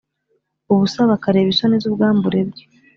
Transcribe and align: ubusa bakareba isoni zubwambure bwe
ubusa 0.73 0.99
bakareba 1.11 1.49
isoni 1.53 1.77
zubwambure 1.83 2.39
bwe 2.47 2.61